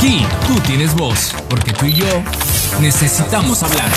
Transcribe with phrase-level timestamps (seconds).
[0.00, 2.06] Aquí tú tienes voz, porque tú y yo
[2.80, 3.90] necesitamos hablar.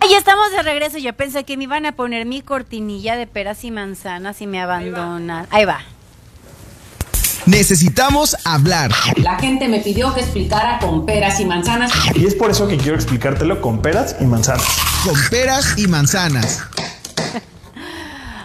[0.00, 0.98] Ahí estamos de regreso.
[0.98, 4.60] Yo pensé que me iban a poner mi cortinilla de peras y manzanas y me
[4.60, 5.46] abandonan.
[5.50, 5.78] Ahí va.
[7.46, 8.90] Necesitamos hablar.
[9.14, 11.92] La gente me pidió que explicara con peras y manzanas.
[12.16, 14.66] Y es por eso que quiero explicártelo con peras y manzanas.
[15.04, 16.64] Con peras y manzanas.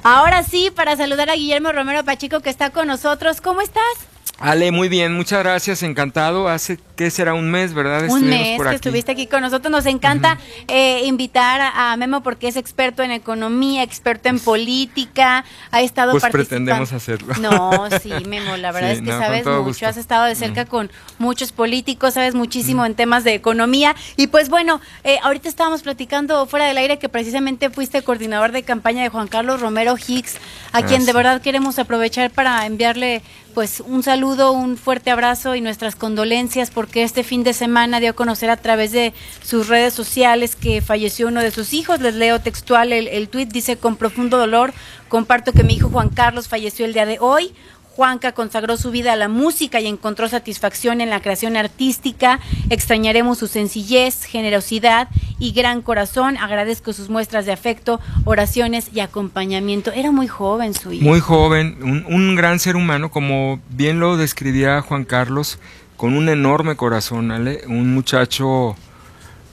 [0.04, 3.42] Ahora sí, para saludar a Guillermo Romero Pachico que está con nosotros.
[3.42, 4.13] ¿Cómo estás?
[4.40, 6.50] Ale, muy bien, muchas gracias, encantado.
[6.50, 7.34] Hace, ¿qué será?
[7.34, 8.10] Un mes, ¿verdad?
[8.10, 9.72] Un mes que estuviste aquí con nosotros.
[9.72, 10.38] Nos encanta
[10.68, 16.24] eh, invitar a, Memo porque es experto en economía, experto en política, ha estado pues
[16.32, 17.36] pretendemos hacerlo.
[17.40, 21.52] No, sí, Memo, la verdad es que sabes mucho, has estado de cerca con muchos
[21.52, 23.96] políticos, sabes muchísimo en temas de economía.
[24.18, 28.64] Y pues bueno, eh, ahorita estábamos platicando fuera del aire que precisamente fuiste coordinador de
[28.64, 30.38] campaña de Juan Carlos Romero Hicks,
[30.72, 33.22] a quien de verdad queremos aprovechar para enviarle
[33.54, 38.12] pues un saludo, un fuerte abrazo y nuestras condolencias porque este fin de semana dio
[38.12, 42.02] a conocer a través de sus redes sociales que falleció uno de sus hijos.
[42.02, 44.74] Les leo textual el, el tuit, dice con profundo dolor,
[45.08, 47.54] comparto que mi hijo Juan Carlos falleció el día de hoy.
[47.96, 52.40] Juanca consagró su vida a la música y encontró satisfacción en la creación artística.
[52.72, 56.38] Extrañaremos su sencillez, generosidad y gran corazón.
[56.38, 59.92] Agradezco sus muestras de afecto, oraciones y acompañamiento.
[59.92, 61.06] Era muy joven su hijo.
[61.06, 65.60] Muy joven, un, gran ser humano, como bien lo describía Juan Carlos,
[65.96, 67.32] con un enorme corazón,
[67.68, 68.76] un muchacho,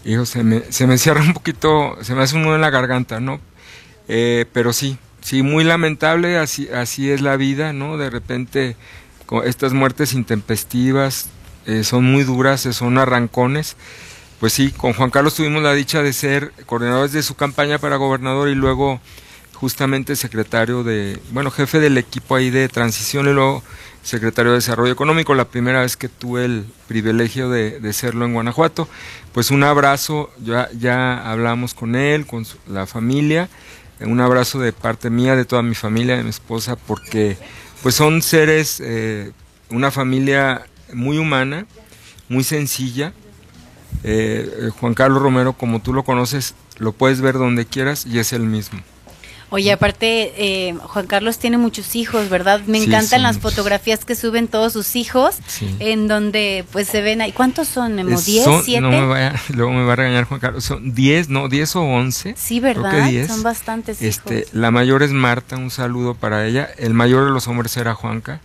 [0.07, 2.71] hijo, se me, se me cierra un poquito, se me hace un nudo en la
[2.71, 3.39] garganta, ¿no?
[4.09, 7.97] Eh, pero sí, sí, muy lamentable, así, así es la vida, ¿no?
[7.97, 8.77] De repente
[9.45, 11.29] estas muertes intempestivas
[11.67, 13.77] eh, son muy duras, eh, son arrancones.
[14.41, 17.97] Pues sí, con Juan Carlos tuvimos la dicha de ser coordinadores de su campaña para
[17.97, 19.01] gobernador y luego
[19.55, 23.63] justamente secretario de, bueno, jefe del equipo ahí de transición y luego
[24.03, 28.89] secretario de Desarrollo Económico, la primera vez que tuve el privilegio de, serlo en Guanajuato.
[29.35, 33.51] Pues un abrazo, ya, ya hablamos con él, con la familia
[34.07, 37.37] un abrazo de parte mía, de toda mi familia, de mi esposa, porque
[37.83, 39.33] pues son seres, eh,
[39.71, 41.67] una familia muy humana,
[42.29, 43.13] muy sencilla.
[44.03, 48.19] Eh, eh, Juan Carlos Romero, como tú lo conoces, lo puedes ver donde quieras y
[48.19, 48.81] es el mismo.
[49.51, 52.61] Oye, aparte, eh, Juan Carlos tiene muchos hijos, ¿verdad?
[52.67, 55.39] Me encantan las fotografías que suben todos sus hijos,
[55.81, 57.33] en donde pues se ven ahí.
[57.33, 58.11] ¿Cuántos son, Memo?
[58.11, 58.81] ¿10, ¿7?
[58.81, 60.65] No me vaya, luego me va a regañar Juan Carlos.
[60.65, 62.35] Son 10, no, 10 o 11.
[62.37, 63.27] Sí, ¿verdad?
[63.27, 66.69] Son bastantes este, La mayor es Marta, un saludo para ella.
[66.79, 68.41] El mayor de los hombres era Juanca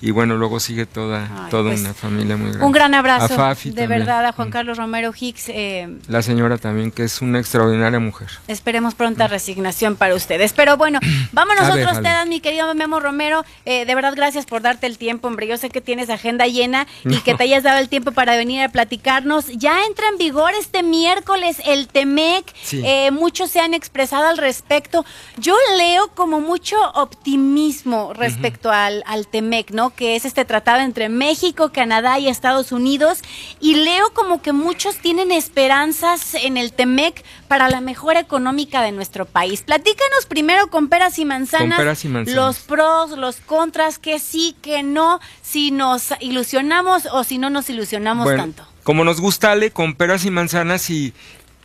[0.00, 2.64] y bueno, luego sigue toda, toda pues, una familia muy grande.
[2.64, 4.52] Un gran abrazo, de verdad, a Juan mm.
[4.52, 5.48] Carlos Romero Hicks.
[5.48, 8.28] Eh, la señora también, que es una extraordinaria mujer.
[8.46, 9.30] Esperemos pronta mm.
[9.30, 10.52] resignación para ustedes.
[10.52, 11.00] Pero bueno,
[11.32, 13.44] vámonos nosotros, ustedes, mi querido Memo Romero.
[13.64, 15.48] Eh, de verdad, gracias por darte el tiempo, hombre.
[15.48, 18.62] Yo sé que tienes agenda llena y que te hayas dado el tiempo para venir
[18.62, 19.48] a platicarnos.
[19.48, 22.44] Ya entra en vigor este miércoles el TEMEC.
[22.72, 25.04] Eh, muchos se han expresado al respecto.
[25.38, 29.87] Yo leo como mucho optimismo respecto al, al TEMEC, ¿no?
[29.90, 33.20] Que es este tratado entre México, Canadá y Estados Unidos.
[33.60, 38.92] Y leo como que muchos tienen esperanzas en el TEMEC para la mejora económica de
[38.92, 39.62] nuestro país.
[39.62, 45.70] Platícanos primero con peras y manzanas, los pros, los contras, que sí, que no, si
[45.70, 48.66] nos ilusionamos o si no nos ilusionamos tanto.
[48.82, 51.12] Como nos gusta, Ale, con peras y manzanas y,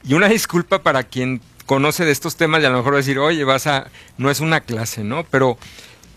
[0.04, 3.44] y una disculpa para quien conoce de estos temas y a lo mejor decir, oye,
[3.44, 5.24] vas a, no es una clase, ¿no?
[5.24, 5.58] Pero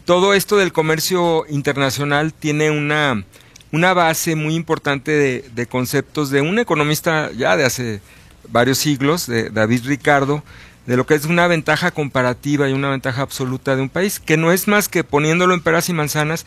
[0.07, 3.25] todo esto del comercio internacional tiene una,
[3.73, 8.01] una base muy importante de, conceptos de un economista ya de hace
[8.49, 10.45] varios siglos, de David Ricardo,
[10.87, 14.37] de lo que es una ventaja comparativa y una ventaja absoluta de un país, que
[14.37, 16.47] no es más que poniéndolo en peras y manzanas,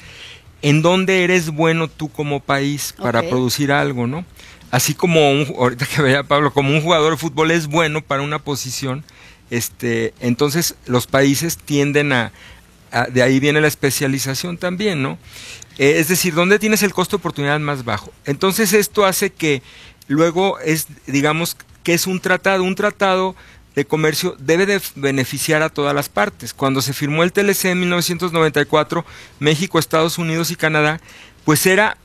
[0.61, 4.23] en dónde eres bueno tú como país para producir algo, ¿no?
[4.71, 8.21] Así como un, ahorita que veía Pablo, como un jugador de fútbol es bueno para
[8.21, 9.03] una posición,
[9.49, 12.31] este, entonces los países tienden a,
[13.11, 15.17] de ahí viene la especialización también, ¿no?
[15.77, 18.11] Eh, es decir, ¿dónde tienes el costo de oportunidad más bajo?
[18.25, 19.61] Entonces esto hace que
[20.07, 23.35] luego es, digamos, que es un tratado, un tratado
[23.75, 26.53] de comercio debe de beneficiar a todas las partes.
[26.53, 29.05] Cuando se firmó el TLC en 1994,
[29.39, 30.99] México, Estados Unidos y Canadá,
[31.45, 31.97] pues era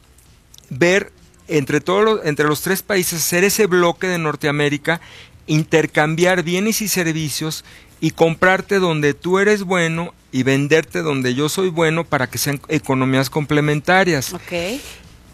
[0.71, 1.13] ver
[1.49, 5.01] entre todos los, entre los tres países hacer ese bloque de Norteamérica,
[5.47, 7.65] intercambiar bienes y servicios
[8.01, 12.61] y comprarte donde tú eres bueno y venderte donde yo soy bueno para que sean
[12.67, 14.33] economías complementarias.
[14.33, 14.81] Okay.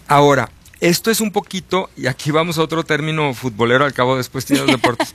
[0.06, 4.46] Ahora, esto es un poquito, y aquí vamos a otro término futbolero, al cabo después
[4.46, 5.14] de los deportes.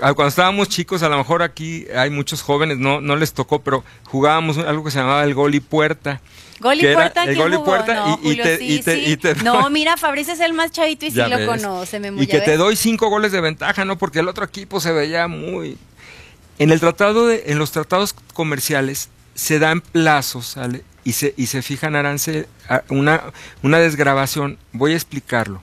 [0.00, 3.62] Ah, cuando estábamos chicos, a lo mejor aquí hay muchos jóvenes, no, no les tocó,
[3.62, 6.20] pero jugábamos algo que se llamaba el gol y puerta.
[6.58, 10.34] Gol y puerta, el gol y puerta no, y, te, y, te, No, mira, Fabricio
[10.34, 13.40] es el más chavito y sí lo conoce, Y que te doy cinco goles de
[13.40, 13.96] ventaja, ¿no?
[13.96, 15.78] Porque el otro equipo se veía muy...
[16.58, 20.84] En el tratado de, en los tratados comerciales se dan plazos, ¿sale?
[21.04, 22.46] y se, y se fijan arance,
[22.88, 23.22] una,
[23.62, 24.58] una desgrabación.
[24.72, 25.62] Voy a explicarlo.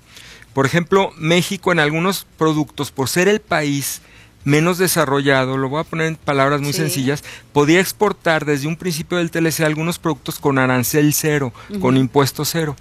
[0.53, 4.01] Por ejemplo, México en algunos productos, por ser el país
[4.43, 9.17] menos desarrollado, lo voy a poner en palabras muy sencillas, podía exportar desde un principio
[9.17, 12.75] del TLC algunos productos con arancel cero, con impuesto cero.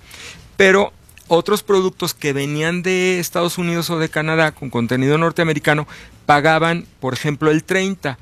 [0.56, 0.92] Pero
[1.28, 5.88] otros productos que venían de Estados Unidos o de Canadá con contenido norteamericano
[6.24, 8.16] pagaban, por ejemplo, el 30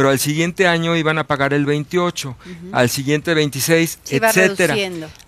[0.00, 2.34] pero al siguiente año iban a pagar el 28,
[2.72, 4.74] al siguiente 26, etcétera.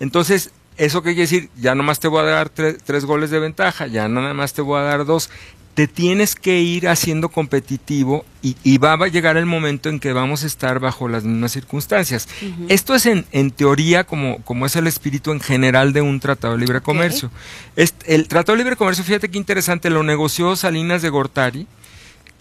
[0.00, 1.50] Entonces, ¿eso qué quiere decir?
[1.60, 4.80] Ya nomás te voy a dar tres goles de ventaja, ya nada más te voy
[4.80, 5.28] a dar dos.
[5.74, 10.42] Te tienes que ir haciendo competitivo y, va a llegar el momento en que vamos
[10.42, 12.26] a estar bajo las mismas circunstancias.
[12.68, 16.54] Esto es en, en teoría como, como es el espíritu en general de un tratado
[16.54, 17.30] de libre comercio.
[17.76, 21.66] el tratado de libre comercio, fíjate qué interesante, lo negoció Salinas de Gortari,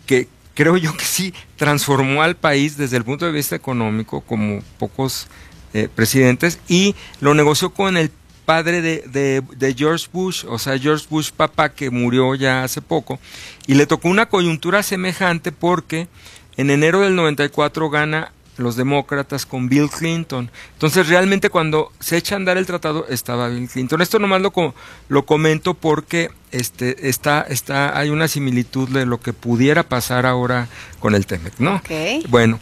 [0.05, 4.61] que, creo yo que sí transformó al país desde el punto de vista económico como
[4.77, 5.27] pocos
[5.73, 8.11] eh, presidentes y lo negoció con el
[8.45, 13.19] padre de, de, George Bush, o sea, George Bush papá que murió ya hace poco,
[13.67, 16.07] y le tocó una coyuntura semejante porque
[16.57, 20.49] en enero del 94 gana los demócratas con Bill Clinton.
[20.73, 24.01] Entonces realmente cuando se echa a andar el tratado estaba Bill Clinton.
[24.01, 24.53] Esto nomás lo,
[25.09, 30.67] lo comento porque este, está, está, hay una similitud de lo que pudiera pasar ahora
[30.99, 31.81] con el TEMEC, ¿no?
[32.29, 32.59] Bueno,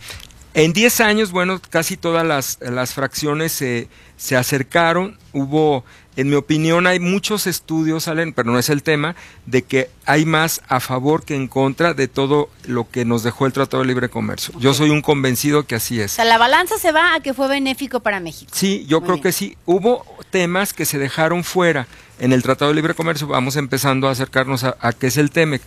[0.54, 3.88] en 10 años, bueno, casi todas las, las fracciones se,
[4.18, 5.84] se acercaron, hubo
[6.20, 9.16] en mi opinión hay muchos estudios, salen, pero no es el tema,
[9.46, 13.46] de que hay más a favor que en contra de todo lo que nos dejó
[13.46, 14.54] el Tratado de Libre Comercio.
[14.60, 16.12] Yo soy un convencido que así es.
[16.12, 18.52] O sea, la balanza se va a que fue benéfico para México.
[18.54, 19.56] Sí, yo creo que sí.
[19.66, 21.88] Hubo temas que se dejaron fuera
[22.20, 23.28] en el Tratado de Libre Comercio.
[23.28, 25.62] Vamos empezando a acercarnos a, a qué es el TEMEC.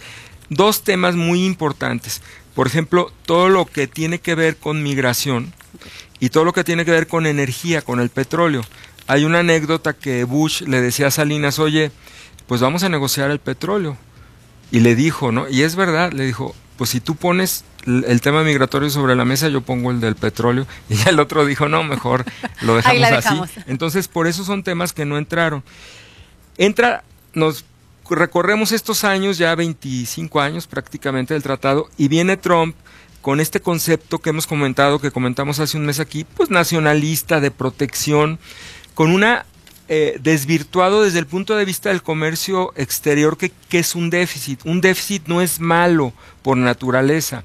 [0.50, 2.20] Dos temas muy importantes.
[2.54, 5.52] Por ejemplo, todo lo que tiene que ver con migración
[6.20, 8.62] y todo lo que tiene que ver con energía, con el petróleo.
[9.06, 11.90] Hay una anécdota que Bush le decía a Salinas, oye,
[12.46, 13.96] pues vamos a negociar el petróleo.
[14.70, 15.48] Y le dijo, ¿no?
[15.48, 19.48] Y es verdad, le dijo, pues si tú pones el tema migratorio sobre la mesa,
[19.48, 20.66] yo pongo el del petróleo.
[20.88, 22.24] Y el otro dijo, no, mejor
[22.60, 23.60] lo dejamos, así.
[23.66, 25.62] Entonces, por eso son temas que no entraron.
[26.56, 27.02] Entra,
[27.34, 27.64] nos
[28.10, 32.76] recorremos estos años, ya 25 años prácticamente del tratado, y viene Trump
[33.20, 37.50] con este concepto que hemos comentado, que comentamos hace un mes aquí, pues nacionalista, de
[37.50, 38.38] protección,
[38.94, 39.46] con una
[39.88, 44.60] eh, desvirtuado desde el punto de vista del comercio exterior que, es un déficit.
[44.64, 46.12] Un déficit no es malo
[46.42, 47.44] por naturaleza.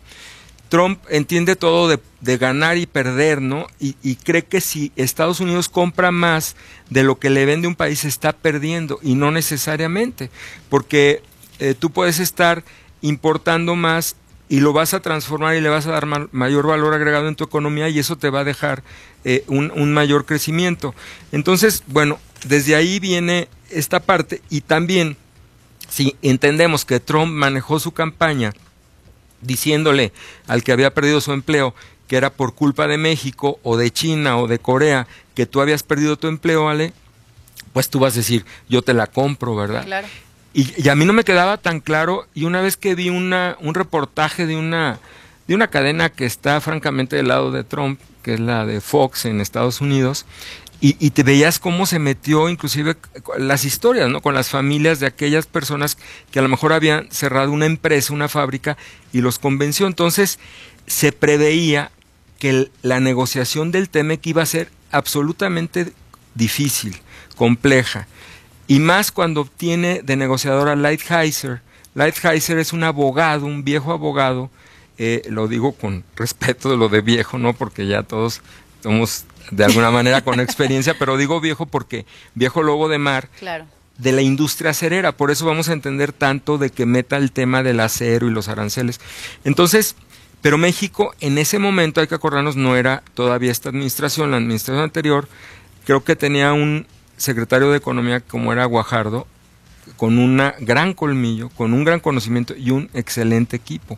[0.67, 3.67] Trump entiende todo de, ganar y perder, ¿no?
[3.79, 6.55] Y, cree que si Estados Unidos compra más
[6.89, 10.29] de lo que le vende un país, está perdiendo, y no necesariamente,
[10.69, 11.21] porque
[11.59, 12.63] eh, tú puedes estar
[13.01, 14.15] importando más
[14.49, 17.43] y lo vas a transformar y le vas a dar mayor valor agregado en tu
[17.43, 18.83] economía y eso te va a dejar
[19.25, 20.95] eh, un, mayor crecimiento.
[21.31, 25.17] Entonces, bueno, desde ahí viene esta parte y también
[25.89, 28.53] si entendemos que Trump manejó su campaña
[29.41, 30.11] diciéndole
[30.47, 31.73] al que había perdido su empleo
[32.07, 35.83] que era por culpa de México o de China o de Corea que tú habías
[35.83, 36.93] perdido tu empleo, ¿vale?
[37.73, 39.83] Pues tú vas a decir, yo te la compro, ¿verdad?
[39.85, 40.07] Claro.
[40.53, 43.75] Y, a mí no me quedaba tan claro y una vez que vi una, un
[43.75, 44.99] reportaje de una,
[45.47, 49.25] de una cadena que está francamente del lado de Trump, que es la de Fox
[49.25, 50.25] en Estados Unidos,
[50.79, 52.97] y, te veías cómo se metió inclusive
[53.39, 54.21] las historias, ¿no?
[54.21, 55.97] Con las familias de aquellas personas
[56.29, 58.77] que a lo mejor habían cerrado una empresa, una fábrica,
[59.11, 59.87] y los convenció.
[59.87, 60.37] Entonces,
[60.85, 61.91] se preveía
[62.37, 65.93] que la negociación del TEMEC iba a ser absolutamente
[66.35, 66.95] difícil,
[67.35, 68.07] compleja
[68.67, 71.61] y más cuando obtiene de negociador a Lighthizer.
[71.95, 74.51] Lighthizer es un abogado, un viejo abogado,
[74.97, 78.41] eh, lo digo con respeto de lo de viejo, no porque ya todos
[78.83, 83.30] somos de alguna manera con experiencia, pero digo viejo porque viejo lobo de mar.
[83.97, 87.63] de la industria acerera, por eso vamos a entender tanto de que meta el tema
[87.63, 88.99] del acero y los aranceles.
[89.44, 89.95] Entonces,
[90.44, 94.83] pero México en ese momento, hay que acordarnos, no era todavía esta administración, la administración
[94.83, 95.27] anterior
[95.83, 96.85] creo que tenía un,
[97.18, 99.27] secretario de Economía como era Guajardo,
[99.97, 103.97] con un gran colmillo, con un gran conocimiento y un excelente equipo.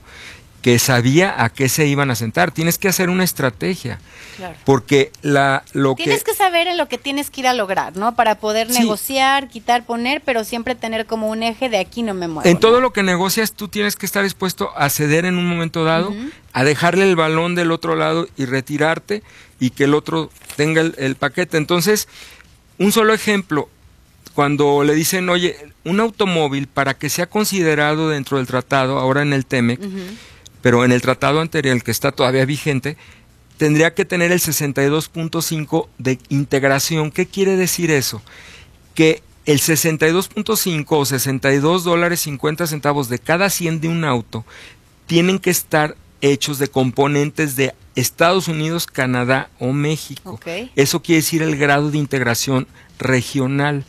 [0.61, 2.51] Que sabía a qué se iban a sentar.
[2.51, 3.99] Tienes que hacer una estrategia.
[4.63, 6.33] Porque la, lo tienes que...
[6.33, 8.15] saber en lo que tienes que ir a lograr, ¿no?
[8.15, 12.29] Para poder negociar, quitar, poner, pero siempre tener como un eje de aquí no me
[12.29, 12.49] muevo.
[12.49, 15.83] En todo lo que negocias, tú tienes que estar dispuesto a ceder en un momento
[15.83, 16.13] dado,
[16.53, 19.23] a dejarle el balón del otro lado y retirarte
[19.59, 21.57] y que el otro tenga el paquete.
[21.57, 22.07] Entonces,
[22.77, 23.67] un solo ejemplo,
[24.33, 29.33] cuando le dicen, oye, un automóvil para que sea considerado dentro del tratado, ahora en
[29.33, 29.81] el TEMEC,
[30.61, 32.97] pero en el tratado anterior, el que está todavía vigente,
[33.57, 37.11] tendría que tener el 62.5 de integración.
[37.11, 38.21] ¿Qué quiere decir eso?
[38.95, 44.45] Que el 62.5 o 62 dólares 50 centavos de cada 100 de un auto
[45.07, 50.39] tienen que estar hechos de componentes de Estados Unidos, Canadá o México.
[50.75, 53.85] Eso quiere decir el grado de integración regional.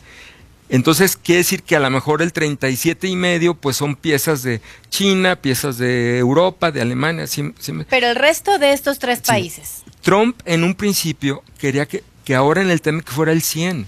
[0.71, 4.61] Entonces quiere decir que a lo mejor el 37 y medio pues son piezas de
[4.89, 7.25] China, piezas de Europa, de Alemania.
[7.89, 9.83] Pero el resto de estos tres países.
[10.01, 13.85] Trump en un principio quería que, que ahora en el tema que fuera el 100.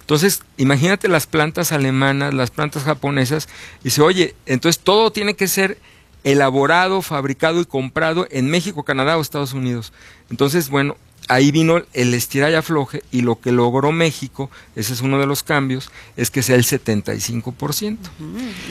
[0.00, 3.48] Entonces, imagínate las plantas alemanas, las plantas japonesas,
[3.80, 5.78] y dice, oye, entonces todo tiene que ser
[6.24, 9.94] elaborado, fabricado y comprado en México, Canadá o Estados Unidos.
[10.28, 10.98] Entonces, bueno,
[11.28, 15.26] ahí vino el estira y afloje y lo que logró México, ese es uno de
[15.26, 17.98] los cambios, es que sea el 75%.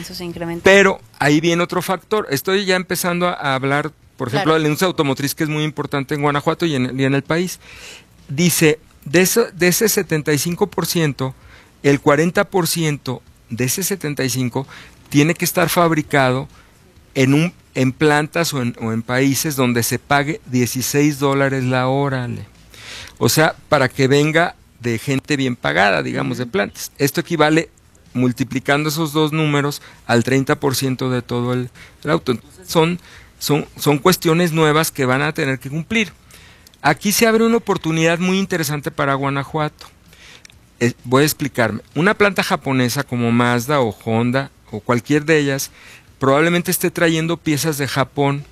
[0.00, 0.64] eso se incrementa.
[0.64, 2.26] Pero ahí viene otro factor.
[2.30, 6.14] Estoy ya empezando a, hablar, por ejemplo, de la industria automotriz que es muy importante
[6.14, 7.60] en Guanajuato y en, el país.
[8.28, 11.34] Dice, de, eso, de ese 75%,
[11.82, 14.66] el 40% de ese 75%
[15.08, 16.48] tiene que estar fabricado
[17.14, 22.28] en un en plantas o en, países donde se pague 16 dólares la hora.
[23.18, 26.92] O sea, para que venga de gente bien pagada, digamos, de plantas.
[26.98, 27.70] Esto equivale,
[28.14, 31.70] multiplicando esos dos números, al 30% de todo el,
[32.04, 32.32] auto.
[32.32, 33.00] Entonces, son,
[33.38, 36.12] son, son cuestiones nuevas que van a tener que cumplir.
[36.82, 39.86] Aquí se abre una oportunidad muy interesante para Guanajuato.
[40.80, 41.80] Eh, voy a explicarme.
[41.94, 45.70] Una planta japonesa como Mazda o Honda o cualquier de ellas
[46.22, 48.44] probablemente esté trayendo piezas de Japón,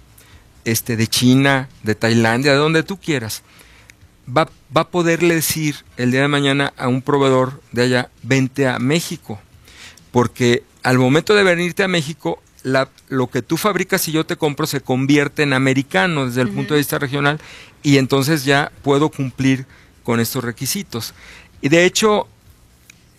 [0.65, 3.45] este, de China, de Tailandia, de donde tú quieras.
[4.27, 8.67] Va, va, a poderle decir el día de mañana a un proveedor de allá, vente
[8.67, 9.39] a México.
[10.11, 14.35] Porque al momento de venirte a México, la, lo que tú fabricas y yo te
[14.35, 17.39] compro se convierte en americano desde el punto de vista regional
[17.85, 19.65] y entonces ya puedo cumplir
[20.03, 21.15] con estos requisitos.
[21.61, 22.27] Y de hecho,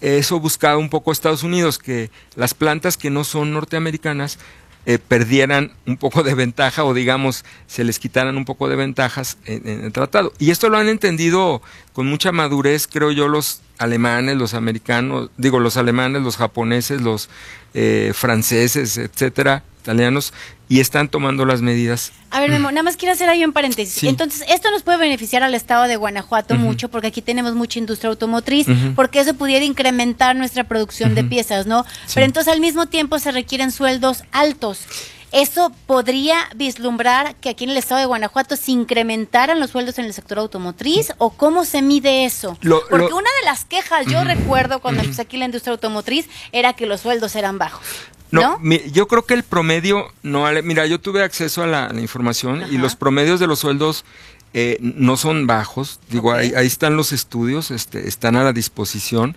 [0.01, 4.39] eso buscaba un poco Estados Unidos, que las plantas que no son norteamericanas
[4.87, 9.37] eh, perdieran un poco de ventaja o digamos se les quitaran un poco de ventajas
[9.45, 10.33] en, el tratado.
[10.39, 11.61] Y esto lo han entendido
[11.93, 17.29] con mucha madurez, creo yo, los alemanes, los americanos, digo los alemanes, los japoneses, los
[17.75, 20.33] eh, franceses, etcétera, italianos,
[20.71, 22.13] y están tomando las medidas.
[22.29, 24.03] A ver, Memo, nada más quiero hacer ahí un paréntesis.
[24.03, 28.09] Entonces, esto nos puede beneficiar al estado de Guanajuato mucho, porque aquí tenemos mucha industria
[28.09, 31.85] automotriz, porque eso pudiera incrementar nuestra producción de piezas, ¿no?
[32.13, 34.85] Pero entonces al mismo tiempo se requieren sueldos altos.
[35.33, 40.05] ¿Eso podría vislumbrar que aquí en el estado de Guanajuato se incrementaran los sueldos en
[40.05, 41.11] el sector automotriz?
[41.17, 42.57] ¿O cómo se mide eso?
[42.89, 46.85] Porque una de las quejas, yo recuerdo cuando empecé aquí la industria automotriz, era que
[46.85, 47.85] los sueldos eran bajos.
[48.31, 48.59] No,
[48.93, 52.95] yo creo que el promedio, no, mira, yo tuve acceso a la, información y los
[52.95, 54.05] promedios de los sueldos
[54.53, 59.35] eh, no son bajos, digo, ahí, están los estudios, este, están a la disposición,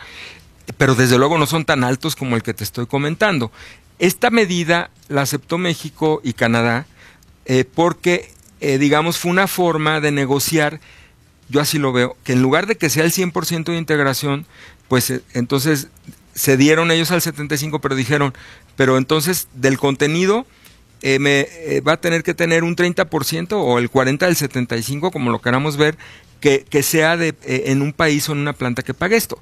[0.79, 3.51] pero desde luego no son tan altos como el que te estoy comentando.
[3.99, 6.87] Esta medida la aceptó México y Canadá
[7.47, 10.81] eh, porque, eh, digamos, fue una forma de negociar,
[11.49, 14.47] yo así lo veo, que en lugar de que sea el 100% de integración,
[14.89, 15.89] pues entonces
[16.35, 18.35] se dieron ellos al 75, pero dijeron,
[18.77, 20.47] pero entonces del contenido
[21.03, 25.11] eh, me, eh, va a tener que tener un 30% o el 40 del 75,
[25.11, 25.99] como lo queramos ver,
[26.41, 29.39] que, que sea de, eh, en un país o en una planta que pague esto.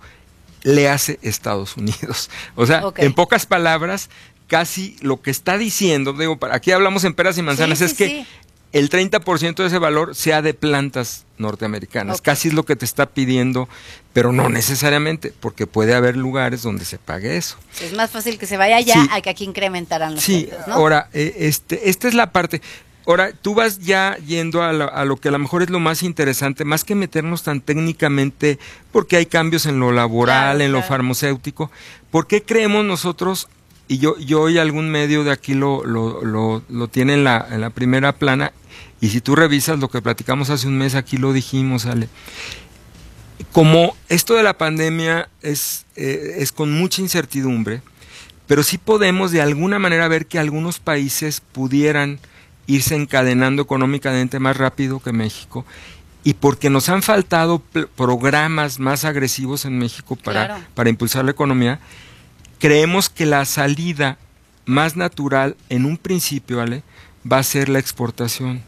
[0.65, 2.31] Le hace Estados Unidos.
[2.57, 4.11] O sea, en pocas palabras,
[4.49, 8.27] casi lo que está diciendo, digo, aquí hablamos en peras y manzanas, es que
[8.73, 12.23] el 30% de ese valor sea de plantas norteamericanas.
[12.23, 13.69] Casi es lo que te está pidiendo,
[14.13, 17.57] pero no necesariamente, porque puede haber lugares donde se pague eso.
[17.81, 21.35] Es más fácil que se vaya allá a que aquí incrementaran los Sí, ahora, eh,
[21.41, 22.63] este, esta es la parte.
[23.07, 26.65] Ahora, tú vas ya yendo a, lo que a lo mejor es lo más interesante,
[26.65, 28.59] más que meternos tan técnicamente,
[28.93, 31.71] porque hay cambios en lo laboral, en lo farmacéutico.
[32.11, 33.49] ¿Por qué creemos nosotros
[33.89, 37.47] y yo, yo y algún medio de aquí lo, lo, lo, lo tiene en la,
[37.51, 38.53] en la primera plana,
[39.03, 42.09] y si tú revisas lo que platicamos hace un mes, aquí lo dijimos, Ale.
[43.51, 47.83] Como esto de la pandemia es, eh, es con mucha incertidumbre,
[48.47, 52.21] pero sí podemos de alguna manera ver que algunos países pudieran
[52.69, 55.67] irse encadenando económicamente más rápido que México
[56.23, 57.61] y porque nos han faltado
[57.97, 61.81] programas más agresivos en México para, para impulsar la economía,
[62.61, 64.17] creemos que la salida
[64.65, 66.85] más natural en un principio, ¿vale?
[67.31, 68.63] va a ser la exportación.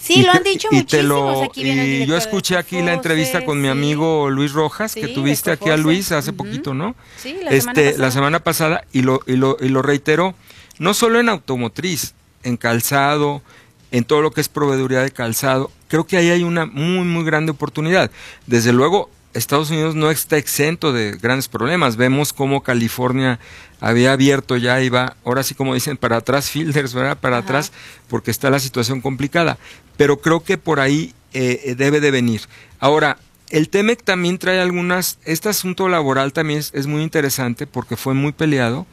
[0.00, 3.68] Sí, lo han dicho y Te lo, y yo escuché aquí la entrevista con mi
[3.68, 6.94] amigo Luis Rojas, que tuviste aquí a Luis hace poquito, ¿no?
[7.16, 7.98] Sí, la este, semana pasada.
[7.98, 10.34] La semana pasada y lo, y lo, y lo reiteró,
[10.78, 13.42] no solo en automotriz, en calzado,
[13.90, 15.70] en todo lo que es proveeduría de calzado.
[15.88, 18.10] Creo que ahí hay una muy, muy grande oportunidad.
[18.46, 21.96] Desde luego, Estados Unidos no está exento de grandes problemas.
[21.96, 23.38] Vemos cómo California
[23.80, 27.18] había abierto ya y va, ahora sí como dicen, para atrás, fielders, ¿verdad?
[27.18, 27.72] Para atrás,
[28.08, 29.58] porque está la situación complicada.
[29.96, 32.42] Pero creo que por ahí eh, eh, debe de venir.
[32.80, 33.18] Ahora,
[33.50, 38.32] el TEMEC también trae algunas, este asunto laboral también es, muy interesante porque fue muy
[38.32, 38.86] peleado.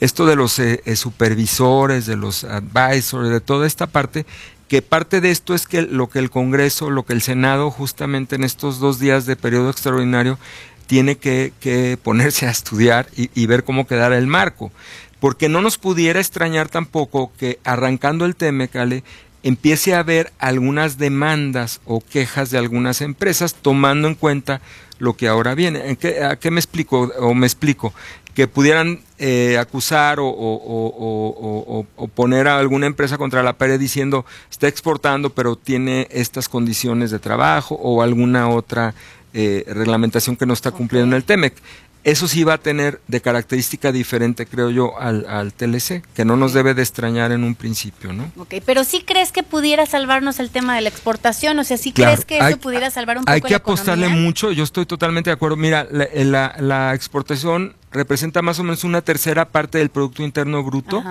[0.00, 4.24] Esto de los eh, supervisores, de los advisors, de toda esta parte,
[4.70, 8.36] que parte de esto es que lo que el Congreso, lo que el Senado justamente
[8.36, 10.38] en estos dos días de periodo extraordinario
[10.86, 14.70] tiene que, ponerse a estudiar y, ver cómo quedará el marco.
[15.18, 19.02] Porque no nos pudiera extrañar tampoco que arrancando el Temecale
[19.42, 24.60] empiece a haber algunas demandas o quejas de algunas empresas tomando en cuenta
[25.00, 25.98] lo que ahora viene.
[26.28, 27.92] ¿A qué me explico o me explico?
[28.34, 35.28] que pudieran eh, acusar o, poner a alguna empresa contra la pared diciendo está exportando
[35.28, 38.94] pero tiene estas condiciones de trabajo o alguna otra
[39.34, 41.54] eh, reglamentación que no está cumpliendo en el TEMEC.
[42.02, 46.34] Eso sí va a tener de característica diferente, creo yo, al, al TLC, que no
[46.34, 48.32] nos debe de extrañar en un principio, ¿no?
[48.38, 51.92] Ok, pero sí crees que pudiera salvarnos el tema de la exportación, o sea, sí
[51.92, 55.34] crees que eso pudiera salvar un poco Hay que apostarle mucho, yo estoy totalmente de
[55.34, 55.58] acuerdo.
[55.58, 61.02] Mira, la, la, exportación representa más o menos una tercera parte del Producto Interno Bruto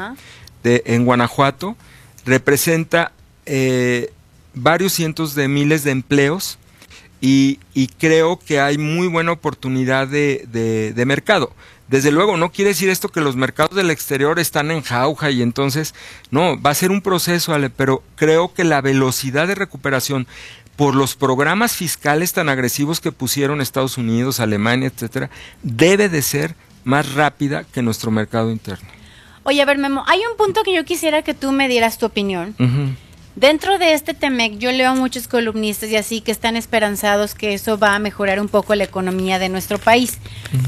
[0.64, 1.76] de, en Guanajuato,
[2.26, 3.12] representa
[3.46, 4.12] eh,
[4.54, 6.60] varios cientos de miles de empleos,
[7.22, 7.60] y,
[8.00, 10.46] creo que hay muy buena oportunidad de,
[10.96, 11.52] de, mercado.
[11.88, 15.42] Desde luego, no quiere decir esto que los mercados del exterior están en jauja y
[15.42, 15.96] entonces,
[16.32, 20.28] no, va a ser un proceso, Ale, pero creo que la velocidad de recuperación
[20.76, 25.30] por los programas fiscales tan agresivos que pusieron Estados Unidos, Alemania, etcétera,
[25.62, 28.88] debe de ser más rápida que nuestro mercado interno.
[29.44, 32.06] Oye, a ver, Memo, hay un punto que yo quisiera que tú me dieras tu
[32.06, 32.56] opinión.
[33.36, 37.54] Dentro de este TEMEC yo leo a muchos columnistas y así que están esperanzados que
[37.54, 40.20] eso va a mejorar un poco la economía de nuestro país.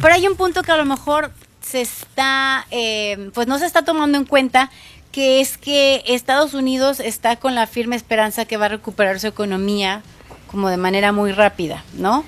[0.02, 1.32] Pero hay un punto que a lo mejor
[1.62, 4.72] se está, eh, pues no se está tomando en cuenta,
[5.12, 9.28] que es que Estados Unidos está con la firme esperanza que va a recuperar su
[9.28, 10.02] economía
[10.48, 12.24] como de manera muy rápida, ¿no?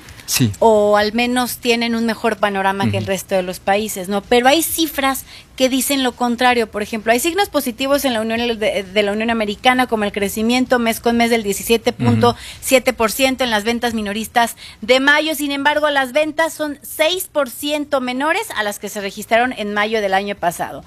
[0.60, 4.22] O al menos tienen un mejor panorama que el resto de los países, ¿no?
[4.22, 6.72] Pero hay cifras que dicen lo contrario.
[6.72, 10.80] Por ejemplo, hay signos positivos en la Unión de, la Unión Americana, como el crecimiento
[10.80, 15.36] mes con mes del 17.7% en las ventas minoristas de mayo.
[15.36, 20.14] Sin embargo, las ventas son 6% menores a las que se registraron en mayo del
[20.14, 20.84] año pasado.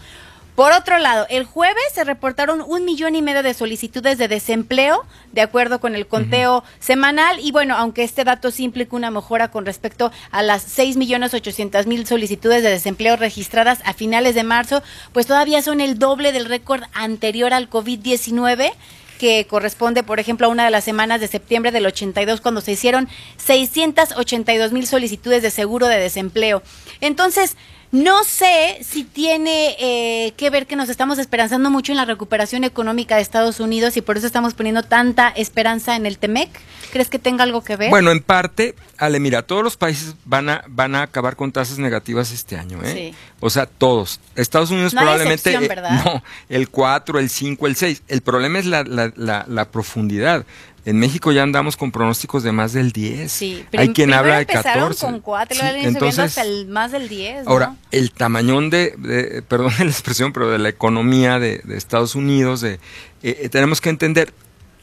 [0.56, 5.04] Por otro lado, el jueves se reportaron un millón y medio de solicitudes de desempleo,
[5.32, 7.38] de acuerdo con el conteo semanal.
[7.40, 11.34] Y bueno, aunque este dato sí implica una mejora con respecto a las seis millones
[11.34, 16.32] ochocientos mil solicitudes de desempleo registradas a finales de marzo, pues todavía son el doble
[16.32, 18.72] del récord anterior al COVID-19
[19.18, 22.72] que corresponde, por ejemplo, a una de las semanas de septiembre del 82, cuando se
[22.72, 26.62] hicieron 682 mil solicitudes de seguro de desempleo.
[27.00, 27.56] Entonces,
[27.96, 32.62] no sé si tiene eh, que ver que nos estamos esperanzando mucho en la recuperación
[32.62, 36.50] económica de Estados Unidos y por eso estamos poniendo tanta esperanza en el TEMEC.
[36.92, 37.88] ¿Crees que tenga algo que ver?
[37.88, 41.78] Bueno, en parte, Ale, mira, todos los países van a, van a acabar con tasas
[41.78, 43.12] negativas este año, ¿eh?
[43.12, 43.18] Sí.
[43.40, 44.20] O sea, todos.
[44.34, 45.54] Estados Unidos probablemente...
[45.54, 45.68] Eh,
[46.04, 48.02] no, el 4, el 5, el 6.
[48.08, 50.44] El problema es la, la, la, la profundidad.
[50.86, 53.32] En México ya andamos con pronósticos de más del 10.
[53.32, 55.04] Sí, Hay quien habla de 14.
[55.04, 57.48] con 4, entonces, hasta el más del 10.
[57.48, 62.74] Ahora, el tamañón de, perdón la expresión, pero de la economía de, Estados Unidos, de,
[62.74, 62.78] eh,
[63.24, 64.32] eh, tenemos que entender.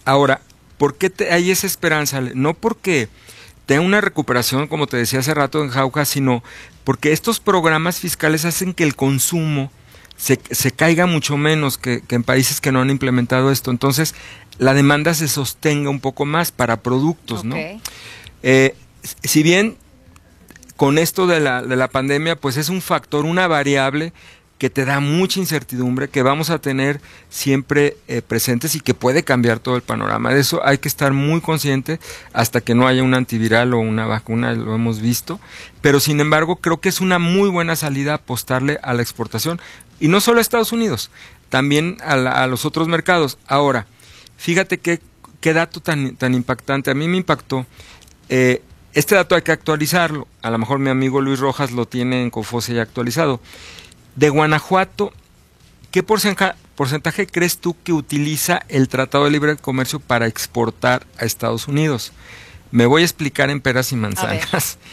[0.03, 0.41] Ahora,
[0.77, 2.19] ¿por qué hay esa esperanza?
[2.19, 3.07] No porque
[3.65, 6.43] tenga una recuperación, como te decía hace rato en Jauja, sino
[6.83, 9.71] porque estos programas fiscales hacen que el consumo
[10.17, 13.71] se, se caiga mucho menos que, que, en países que no han implementado esto.
[13.71, 14.15] Entonces,
[14.57, 17.55] la demanda se sostenga un poco más para productos, ¿no?
[18.43, 18.75] Eh,
[19.23, 19.77] si bien
[20.75, 24.13] con esto de la, de la pandemia, pues es un factor, una variable
[24.63, 29.23] que te da mucha incertidumbre, que vamos a tener siempre eh, presentes y que puede
[29.23, 30.33] cambiar todo el panorama.
[30.33, 31.99] De eso hay que estar muy consciente
[32.31, 35.41] hasta que no haya un antiviral o una vacuna, lo hemos visto.
[35.81, 39.59] Pero sin embargo, creo que es una muy buena salida apostarle a la exportación.
[39.99, 41.11] Y no solo a Estados Unidos,
[41.49, 43.37] también a, a los otros mercados.
[43.47, 43.85] Ahora,
[44.37, 45.01] fíjate qué,
[45.41, 46.89] qué dato tan, tan impactante.
[46.89, 47.65] A mí me impactó.
[48.29, 48.61] Eh,
[48.93, 50.25] este dato hay que actualizarlo.
[50.41, 53.41] A lo mejor mi amigo Luis Rojas lo tiene en Cofose ya actualizado.
[54.15, 55.11] De Guanajuato,
[55.91, 61.67] ¿qué porcentaje, crees tú que utiliza el Tratado de Libre Comercio para exportar a Estados
[61.67, 62.11] Unidos?
[62.71, 64.77] Me voy a explicar en peras y manzanas.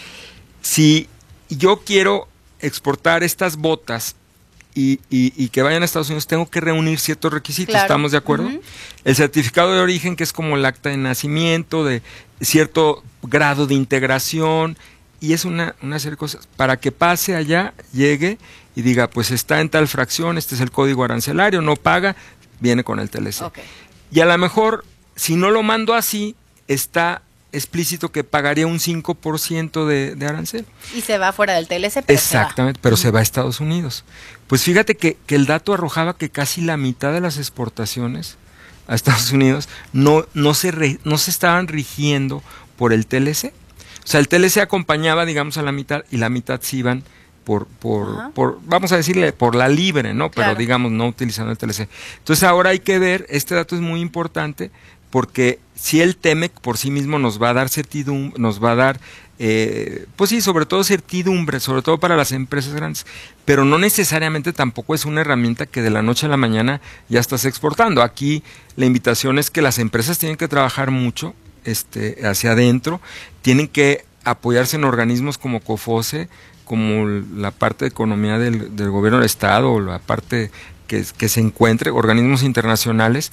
[0.63, 1.09] Si
[1.49, 2.29] yo quiero
[2.61, 4.15] exportar estas botas
[4.75, 8.51] y, y, que vayan a Estados Unidos, tengo que reunir ciertos requisitos, ¿estamos de acuerdo?
[9.05, 12.03] El certificado de origen, que es como el acta de nacimiento, de
[12.41, 14.77] cierto grado de integración,
[15.21, 18.39] y es una, una serie de cosas, para que pase allá, llegue
[18.75, 22.17] y diga, pues está en tal fracción, este es el código arancelario, no paga,
[22.59, 23.45] viene con el TLC.
[24.11, 24.85] Y a lo mejor,
[25.17, 26.35] si no lo mando así,
[26.69, 30.67] está explícito que pagaría un 5% de, de arancel.
[30.95, 32.03] Y se va fuera del TLC.
[32.07, 34.05] Pero Exactamente, pero se va a Estados Unidos.
[34.47, 38.37] Pues fíjate que, que, el dato arrojaba que casi la mitad de las exportaciones
[38.87, 42.43] a Estados Unidos no, no, se, no se estaban rigiendo
[42.77, 43.53] por el TLC.
[44.05, 47.05] O sea, el TLC acompañaba, digamos, a la mitad y la mitad se iban
[47.45, 50.31] por, por, por vamos a decirle, por la libre, ¿no?
[50.31, 51.89] Pero digamos, no utilizando el TLC.
[52.19, 54.71] Entonces ahora hay que ver, este dato es muy importante
[55.11, 58.77] porque si el TEMEC por sí mismo nos va a dar certidumbre, nos va a
[58.77, 59.01] dar
[59.43, 63.07] eh, pues sí, sobre todo certidumbre, sobre todo para las empresas grandes,
[63.47, 67.21] pero no necesariamente tampoco es una herramienta que de la noche a la mañana ya
[67.21, 68.03] estás exportando.
[68.03, 68.43] Aquí
[68.77, 73.01] la invitación es que las empresas tienen que trabajar mucho este, hacia adentro,
[73.43, 76.29] tienen que apoyarse en organismos como COFOSE,
[76.65, 80.51] como la parte de economía del, gobierno del Estado, o la parte
[80.87, 83.33] que, que se encuentre, organismos internacionales,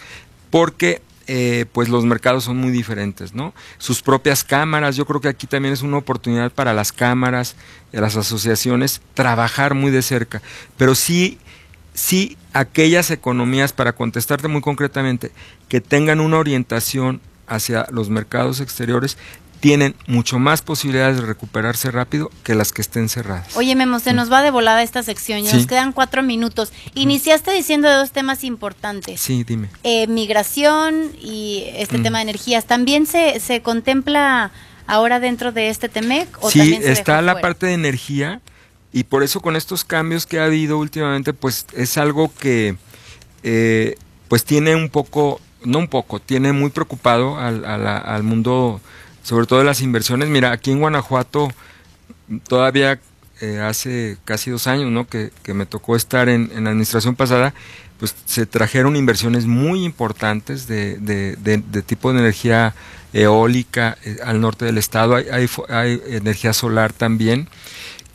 [0.50, 3.54] porque eh, pues los mercados son muy diferentes, ¿no?
[3.80, 7.58] Sus propias cámaras, yo creo que aquí también es una oportunidad para las cámaras,
[7.92, 10.42] las asociaciones, trabajar muy de cerca,
[10.78, 11.38] pero sí,
[11.94, 15.32] sí aquellas economías, para contestarte muy concretamente,
[15.68, 19.18] que tengan una orientación hacia los mercados exteriores,
[19.60, 23.56] tienen mucho más posibilidades de recuperarse rápido que las que estén cerradas.
[23.58, 26.72] Oye, Memo, se nos va de volada esta sección, ya nos quedan cuatro minutos.
[26.94, 29.20] Iniciaste diciendo de dos temas importantes.
[29.20, 29.70] Sí, dime.
[29.84, 32.66] Eh, migración y este tema de energías.
[32.66, 34.52] ¿También se, se contempla
[34.86, 36.38] ahora dentro de este TEMEC?
[36.42, 38.42] ¿o sí, está la parte de energía
[38.94, 42.78] y por eso con estos cambios que ha habido últimamente, pues es algo que
[43.44, 43.96] eh,
[44.28, 48.82] pues tiene un poco, no un poco, tiene muy preocupado al, al mundo
[49.28, 50.30] sobre todo las inversiones.
[50.30, 51.50] Mira, aquí en Guanajuato
[52.48, 53.00] todavía
[53.42, 55.06] eh, hace casi dos años, ¿no?
[55.06, 57.54] Que, me tocó estar en, la administración pasada,
[58.00, 62.74] pues se trajeron inversiones muy importantes de, de, tipo de energía
[63.14, 67.50] eólica eh, al norte del estado, hay, hay, energía solar también.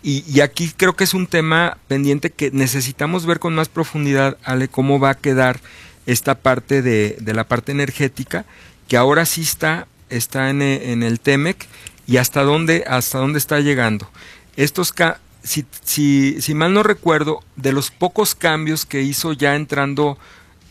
[0.02, 4.38] Y, y, aquí creo que es un tema pendiente que necesitamos ver con más profundidad,
[4.42, 5.60] Ale, cómo va a quedar
[6.06, 8.44] esta parte de, de la parte energética,
[8.88, 11.66] que ahora sí está está en, eh, en el TEMEC
[12.06, 14.08] y hasta dónde, hasta dónde está llegando.
[14.56, 14.94] Estos
[15.42, 20.18] si, si, si mal no recuerdo, de los pocos cambios que hizo ya entrando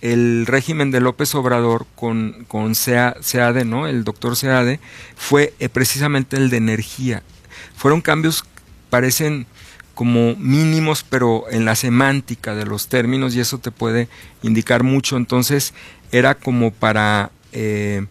[0.01, 3.87] el régimen de López Obrador con, con SEADE, ¿no?
[3.87, 4.79] El doctor SEADE,
[5.15, 7.21] fue eh, precisamente el de energía.
[7.75, 8.45] Fueron cambios,
[8.89, 9.45] parecen
[10.01, 14.07] como mínimos, pero en la semántica de los términos, y eso te puede
[14.41, 15.15] indicar mucho.
[15.15, 15.75] Entonces,
[16.11, 18.07] era como para eh,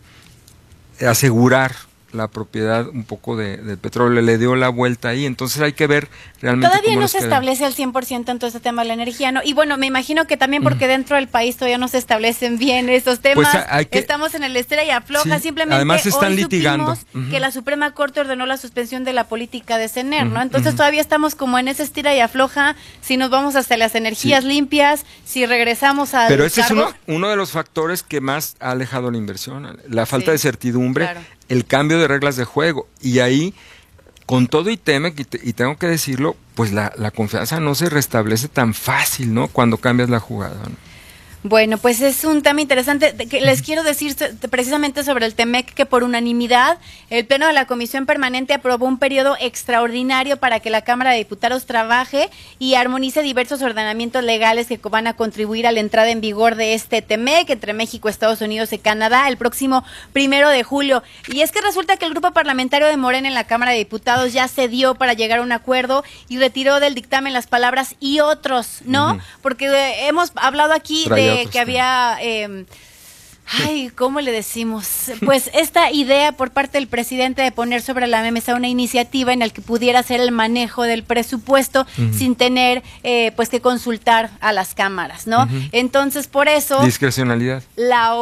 [1.05, 1.75] asegurar
[2.13, 5.87] la propiedad un poco de, del petróleo, le dio la vuelta ahí, entonces hay que
[5.87, 6.09] ver
[6.41, 9.41] realmente Todavía no se establece al 100% en todo este tema de la energía, ¿no?
[9.45, 12.89] Y bueno, me imagino que también porque dentro del país todavía no se establecen bien
[12.89, 16.97] estos pues temas, estamos en el estrella y afloja, simplemente además están litigando.
[17.31, 20.43] que la Suprema Corte ordenó la suspensión de la política de CENER, ¿no?
[20.43, 24.45] Entonces todavía estamos como en esa estira y afloja, si nos vamos hasta las energías
[24.45, 28.73] limpias, si regresamos a Pero ese es uno, uno, de los factores que más ha
[28.73, 31.09] alejado la inversión, la falta de certidumbre
[31.51, 32.89] el cambio de reglas de juego.
[33.03, 33.53] Y ahí,
[34.25, 38.49] con todo y teme, y, tengo que decirlo, pues la, la, confianza no se restablece
[38.49, 39.49] tan fácil, ¿no?
[39.49, 40.63] Cuando cambias la jugada.
[41.43, 43.15] Bueno, pues es un tema interesante.
[43.15, 44.15] Que les quiero decir
[44.51, 48.99] precisamente sobre el TEMEC que por unanimidad el Pleno de la Comisión Permanente aprobó un
[48.99, 54.79] periodo extraordinario para que la Cámara de Diputados trabaje y armonice diversos ordenamientos legales que
[54.91, 58.75] van a contribuir a la entrada en vigor de este TEMEC entre México, Estados Unidos
[58.75, 61.03] y Canadá el próximo primero de julio.
[61.29, 64.35] Y es que resulta que el grupo parlamentario de Morena en la Cámara de Diputados
[64.35, 68.81] ya cedió para llegar a un acuerdo y retiró del dictamen las palabras y otros,
[68.85, 69.19] ¿no?
[69.41, 72.19] Porque eh, hemos hablado aquí de que había...
[72.21, 72.65] Eh,
[73.53, 75.11] Ay, ¿cómo le decimos?
[75.25, 79.41] Pues esta idea por parte del presidente de poner sobre la mesa una iniciativa en
[79.41, 84.53] la que pudiera hacer el manejo del presupuesto sin tener eh, pues que consultar a
[84.53, 85.49] las cámaras, ¿no?
[85.73, 86.83] Entonces, por eso...
[86.85, 87.63] Discrecionalidad.
[87.77, 88.15] La,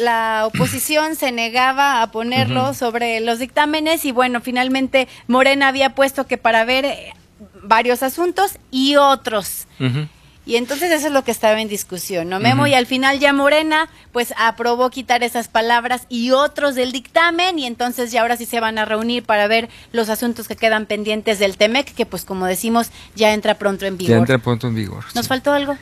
[0.00, 6.26] la oposición se negaba a ponerlo sobre los dictámenes y bueno, finalmente Morena había puesto
[6.26, 7.14] que para ver eh,
[7.62, 9.66] varios asuntos y otros.
[10.44, 12.66] Y entonces eso es lo que estaba en discusión, ¿no, Memo?
[12.66, 17.66] Y al final ya Morena, pues aprobó quitar esas palabras y otros del dictamen, y
[17.66, 21.38] entonces ya ahora sí se van a reunir para ver los asuntos que quedan pendientes
[21.38, 24.10] del TEMEC, que pues como decimos, ya entra pronto en vigor.
[24.10, 25.04] Ya entra pronto en vigor.
[25.14, 25.76] ¿Nos faltó algo?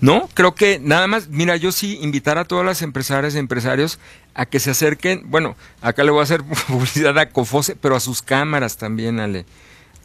[0.00, 3.98] No, creo que nada más, mira, yo sí invitar a todas las empresarias y empresarios
[4.34, 8.00] a que se acerquen, bueno, acá le voy a hacer publicidad a Cofose, pero a
[8.00, 9.44] sus cámaras también, Ale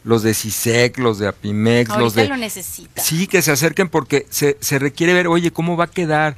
[0.04, 2.28] los de CISEC, los de Apimex, los de...
[2.28, 3.02] lo necesita.
[3.02, 6.36] Sí, que se acerquen porque se, se, requiere ver, oye, ¿cómo va a quedar?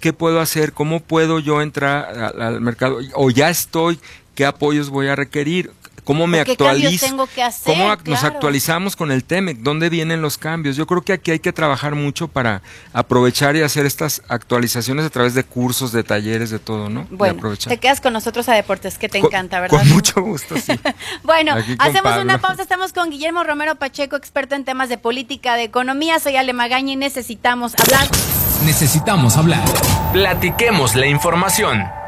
[0.00, 0.72] ¿Qué puedo hacer?
[0.72, 2.98] ¿Cómo puedo yo entrar al mercado?
[3.14, 4.00] O ya estoy,
[4.34, 5.70] ¿qué apoyos voy a requerir?
[6.04, 10.38] Cómo me actualizo, tengo que hacer, cómo nos actualizamos con el TEMEC, dónde vienen los
[10.38, 10.76] cambios.
[10.76, 12.62] Yo creo que aquí hay que trabajar mucho para
[12.92, 17.06] aprovechar y hacer estas actualizaciones a través de cursos, de talleres, de todo, ¿no?
[17.10, 19.78] Bueno, te quedas con nosotros a Deportes, que te encanta, ¿verdad?
[19.78, 20.78] Con mucho gusto, sí.
[21.22, 25.64] bueno, hacemos una pausa, estamos con Guillermo Romero Pacheco, experto en temas de política, de
[25.64, 26.20] economía.
[26.20, 28.08] Soy Ale Magaña y necesitamos hablar.
[28.64, 29.64] Necesitamos hablar.
[30.12, 32.03] Platiquemos la información.